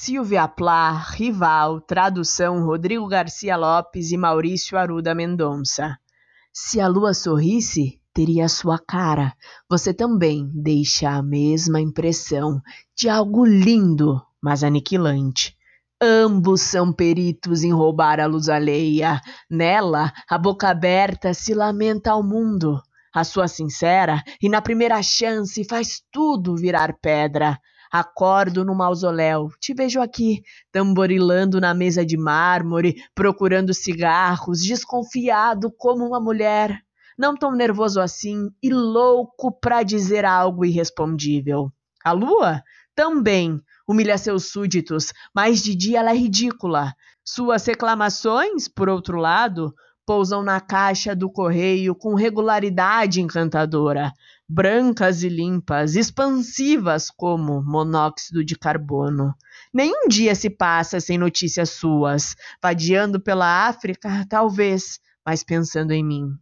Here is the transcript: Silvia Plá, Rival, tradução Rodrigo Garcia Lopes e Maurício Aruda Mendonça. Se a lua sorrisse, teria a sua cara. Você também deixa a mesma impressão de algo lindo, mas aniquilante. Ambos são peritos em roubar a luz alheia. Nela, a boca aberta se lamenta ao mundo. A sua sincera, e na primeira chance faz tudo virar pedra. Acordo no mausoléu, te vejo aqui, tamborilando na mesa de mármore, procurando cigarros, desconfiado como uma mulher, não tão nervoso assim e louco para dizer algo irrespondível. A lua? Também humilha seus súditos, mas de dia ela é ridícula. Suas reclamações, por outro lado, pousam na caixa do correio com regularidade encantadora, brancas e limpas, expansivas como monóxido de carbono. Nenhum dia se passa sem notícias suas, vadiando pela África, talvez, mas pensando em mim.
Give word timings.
Silvia 0.00 0.46
Plá, 0.46 0.92
Rival, 0.92 1.80
tradução 1.80 2.64
Rodrigo 2.64 3.08
Garcia 3.08 3.56
Lopes 3.56 4.12
e 4.12 4.16
Maurício 4.16 4.78
Aruda 4.78 5.12
Mendonça. 5.12 5.98
Se 6.52 6.80
a 6.80 6.86
lua 6.86 7.12
sorrisse, 7.12 8.00
teria 8.14 8.44
a 8.44 8.48
sua 8.48 8.78
cara. 8.78 9.34
Você 9.68 9.92
também 9.92 10.48
deixa 10.54 11.10
a 11.10 11.20
mesma 11.20 11.80
impressão 11.80 12.62
de 12.96 13.08
algo 13.08 13.44
lindo, 13.44 14.22
mas 14.40 14.62
aniquilante. 14.62 15.56
Ambos 16.00 16.60
são 16.60 16.92
peritos 16.92 17.64
em 17.64 17.72
roubar 17.72 18.20
a 18.20 18.26
luz 18.26 18.48
alheia. 18.48 19.20
Nela, 19.50 20.12
a 20.30 20.38
boca 20.38 20.68
aberta 20.68 21.34
se 21.34 21.52
lamenta 21.52 22.12
ao 22.12 22.22
mundo. 22.22 22.80
A 23.12 23.24
sua 23.24 23.48
sincera, 23.48 24.22
e 24.40 24.48
na 24.48 24.62
primeira 24.62 25.02
chance 25.02 25.64
faz 25.64 26.00
tudo 26.12 26.54
virar 26.54 26.96
pedra. 27.02 27.58
Acordo 27.90 28.64
no 28.64 28.74
mausoléu, 28.74 29.48
te 29.60 29.72
vejo 29.72 30.00
aqui, 30.00 30.42
tamborilando 30.70 31.60
na 31.60 31.72
mesa 31.72 32.04
de 32.04 32.16
mármore, 32.16 32.96
procurando 33.14 33.72
cigarros, 33.72 34.60
desconfiado 34.60 35.70
como 35.70 36.06
uma 36.06 36.20
mulher, 36.20 36.82
não 37.18 37.36
tão 37.36 37.52
nervoso 37.52 38.00
assim 38.00 38.50
e 38.62 38.70
louco 38.70 39.50
para 39.50 39.82
dizer 39.82 40.24
algo 40.24 40.64
irrespondível. 40.64 41.72
A 42.04 42.12
lua? 42.12 42.62
Também 42.94 43.60
humilha 43.86 44.18
seus 44.18 44.50
súditos, 44.50 45.12
mas 45.34 45.62
de 45.62 45.74
dia 45.74 46.00
ela 46.00 46.10
é 46.10 46.16
ridícula. 46.16 46.94
Suas 47.24 47.64
reclamações, 47.66 48.68
por 48.68 48.88
outro 48.88 49.18
lado, 49.18 49.74
pousam 50.08 50.42
na 50.42 50.58
caixa 50.58 51.14
do 51.14 51.30
correio 51.30 51.94
com 51.94 52.14
regularidade 52.14 53.20
encantadora, 53.20 54.10
brancas 54.48 55.22
e 55.22 55.28
limpas, 55.28 55.96
expansivas 55.96 57.10
como 57.10 57.62
monóxido 57.62 58.42
de 58.42 58.56
carbono. 58.56 59.34
Nenhum 59.70 60.08
dia 60.08 60.34
se 60.34 60.48
passa 60.48 60.98
sem 60.98 61.18
notícias 61.18 61.68
suas, 61.68 62.34
vadiando 62.62 63.20
pela 63.20 63.68
África, 63.68 64.24
talvez, 64.30 64.98
mas 65.26 65.44
pensando 65.44 65.92
em 65.92 66.02
mim. 66.02 66.38